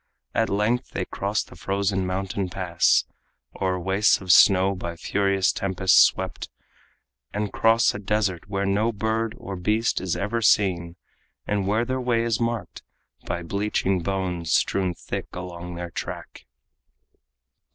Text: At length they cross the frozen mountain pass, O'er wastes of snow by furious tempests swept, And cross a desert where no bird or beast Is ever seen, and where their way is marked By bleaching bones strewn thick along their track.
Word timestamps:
At 0.33 0.49
length 0.49 0.93
they 0.93 1.05
cross 1.05 1.43
the 1.43 1.55
frozen 1.55 2.07
mountain 2.07 2.49
pass, 2.49 3.05
O'er 3.61 3.79
wastes 3.79 4.19
of 4.19 4.31
snow 4.31 4.73
by 4.73 4.95
furious 4.95 5.51
tempests 5.51 6.01
swept, 6.01 6.49
And 7.35 7.53
cross 7.53 7.93
a 7.93 7.99
desert 7.99 8.49
where 8.49 8.65
no 8.65 8.91
bird 8.91 9.35
or 9.37 9.55
beast 9.55 10.01
Is 10.01 10.17
ever 10.17 10.41
seen, 10.41 10.95
and 11.45 11.67
where 11.67 11.85
their 11.85 12.01
way 12.01 12.23
is 12.23 12.39
marked 12.39 12.81
By 13.27 13.43
bleaching 13.43 14.01
bones 14.01 14.51
strewn 14.51 14.95
thick 14.95 15.27
along 15.35 15.75
their 15.75 15.91
track. 15.91 16.47